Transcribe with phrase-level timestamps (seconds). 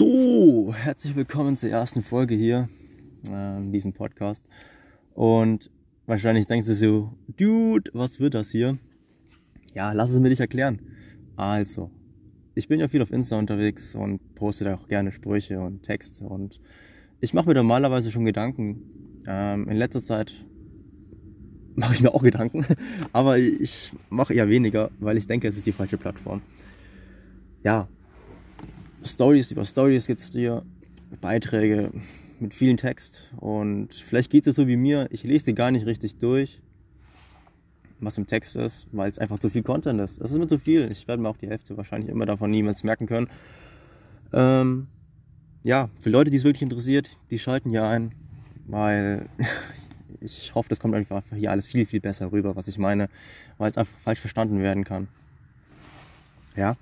[0.00, 2.70] So, herzlich willkommen zur ersten Folge hier
[3.30, 4.46] äh, diesem Podcast.
[5.12, 5.70] Und
[6.06, 8.78] wahrscheinlich denkst du so, Dude, was wird das hier?
[9.74, 10.80] Ja, lass es mir dich erklären.
[11.36, 11.90] Also,
[12.54, 16.24] ich bin ja viel auf Insta unterwegs und poste da auch gerne Sprüche und Texte.
[16.24, 16.62] Und
[17.20, 19.22] ich mache mir normalerweise schon Gedanken.
[19.26, 20.32] Ähm, in letzter Zeit
[21.74, 22.64] mache ich mir auch Gedanken,
[23.12, 26.40] aber ich mache eher weniger, weil ich denke, es ist die falsche Plattform.
[27.62, 27.86] Ja,
[29.04, 30.64] Stories über Stories gibt es dir,
[31.20, 31.90] Beiträge
[32.38, 35.86] mit vielen Text und vielleicht geht es so wie mir, ich lese die gar nicht
[35.86, 36.60] richtig durch,
[37.98, 40.20] was im Text ist, weil es einfach zu viel Content ist.
[40.20, 40.90] Das ist mir zu viel.
[40.90, 43.28] Ich werde mir auch die Hälfte wahrscheinlich immer davon niemals merken können.
[44.32, 44.86] Ähm,
[45.62, 48.12] ja, für Leute, die es wirklich interessiert, die schalten hier ein,
[48.66, 49.28] weil
[50.20, 53.10] ich hoffe, das kommt einfach hier alles viel, viel besser rüber, was ich meine,
[53.58, 55.08] weil es einfach falsch verstanden werden kann.
[56.56, 56.76] Ja,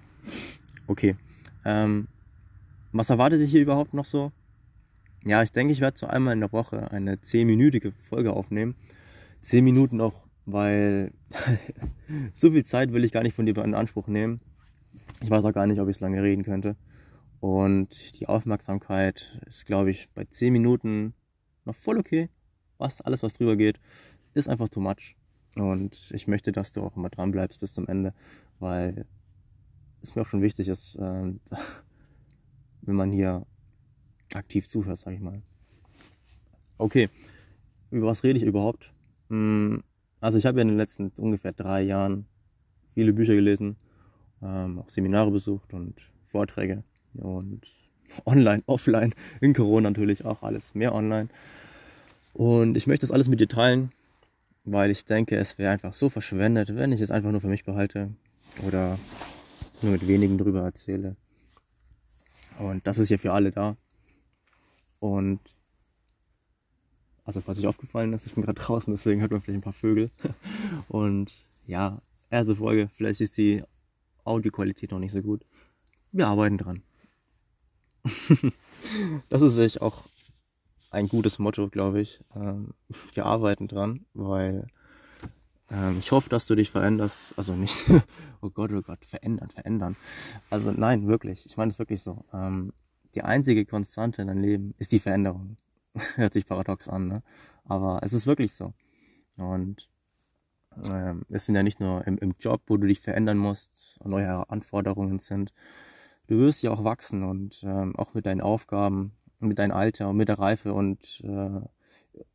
[0.87, 1.17] okay.
[1.65, 2.09] Ähm,
[2.93, 4.33] was erwartet dich hier überhaupt noch so?
[5.25, 8.77] Ja, ich denke, ich werde so einmal in der Woche eine 10-minütige Folge aufnehmen.
[9.43, 11.13] 10 Minuten auch, weil
[12.35, 14.41] so viel Zeit will ich gar nicht von dir in Anspruch nehmen.
[15.21, 16.77] Ich weiß auch gar nicht, ob ich so lange reden könnte.
[17.41, 21.15] Und die Aufmerksamkeit ist, glaube ich, bei 10 Minuten
[21.65, 22.31] noch voll okay.
[22.79, 23.81] Was, alles, was drüber geht,
[24.35, 25.17] ist einfach too much.
[25.57, 28.15] Und ich möchte, dass du auch immer dran bleibst bis zum Ende,
[28.61, 29.07] weil
[30.03, 31.33] es mir auch schon wichtig ist, äh,
[32.83, 33.47] wenn man hier
[34.35, 35.43] aktiv zuhört, sag ich mal.
[36.79, 37.09] Okay,
[37.91, 38.93] über was rede ich überhaupt?
[39.29, 39.83] Hm,
[40.21, 42.27] also ich habe ja in den letzten ungefähr drei Jahren
[42.95, 43.77] viele Bücher gelesen,
[44.43, 45.95] ähm, auch Seminare besucht und
[46.27, 47.63] Vorträge und
[48.25, 51.29] online, offline, in Corona natürlich auch alles mehr online.
[52.33, 53.91] Und ich möchte das alles mit dir teilen,
[54.65, 57.65] weil ich denke, es wäre einfach so verschwendet, wenn ich es einfach nur für mich
[57.65, 58.11] behalte
[58.67, 58.99] oder
[59.83, 61.17] nur mit wenigen drüber erzähle.
[62.59, 63.77] Und das ist ja für alle da.
[65.01, 65.41] Und
[67.25, 69.75] also was sich aufgefallen ist, ich bin gerade draußen, deswegen hört man vielleicht ein paar
[69.75, 70.11] Vögel.
[70.89, 71.35] Und
[71.67, 73.63] ja, erste Folge, vielleicht ist die
[74.25, 75.45] Audioqualität noch nicht so gut.
[76.11, 76.83] Wir arbeiten dran.
[79.29, 80.05] das ist echt auch
[80.91, 82.21] ein gutes Motto, glaube ich.
[82.35, 82.73] Ähm,
[83.13, 84.67] wir arbeiten dran, weil
[85.71, 87.35] ähm, ich hoffe, dass du dich veränderst.
[87.37, 87.85] Also nicht,
[88.41, 89.97] oh Gott, oh Gott, verändern, verändern.
[90.51, 91.47] Also nein, wirklich.
[91.47, 92.25] Ich meine es wirklich so.
[92.33, 92.73] Ähm,
[93.15, 95.57] die einzige Konstante in deinem Leben ist die Veränderung.
[96.17, 97.23] Hört sich paradox an, ne?
[97.65, 98.73] Aber es ist wirklich so.
[99.37, 99.89] Und
[100.89, 104.49] ähm, es sind ja nicht nur im, im Job, wo du dich verändern musst, neue
[104.49, 105.53] Anforderungen sind.
[106.27, 110.17] Du wirst ja auch wachsen und ähm, auch mit deinen Aufgaben, mit deinem Alter und
[110.17, 111.61] mit der Reife und äh,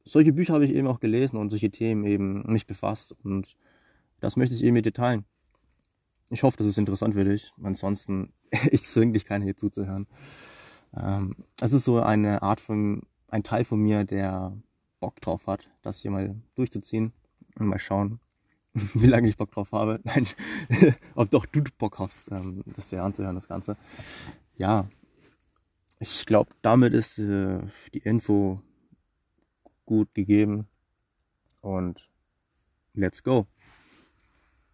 [0.03, 3.55] solche Bücher habe ich eben auch gelesen und solche Themen eben mich befasst und
[4.19, 5.25] das möchte ich eben mit dir teilen.
[6.29, 7.51] Ich hoffe, das ist interessant für dich.
[7.61, 8.33] Ansonsten,
[8.71, 10.07] ich zwinge dich keiner hier zuzuhören.
[10.95, 14.57] Ähm, es ist so eine Art von, ein Teil von mir, der
[14.99, 17.13] Bock drauf hat, das hier mal durchzuziehen
[17.59, 18.19] und mal schauen,
[18.73, 19.99] wie lange ich Bock drauf habe.
[20.03, 20.27] Nein,
[21.15, 23.77] ob doch du Bock hast, ähm, das hier anzuhören, das Ganze.
[24.55, 24.87] Ja,
[25.99, 27.59] ich glaube, damit ist äh,
[27.93, 28.61] die Info
[29.93, 30.67] gut gegeben.
[31.61, 32.09] Und
[32.95, 33.45] let's go.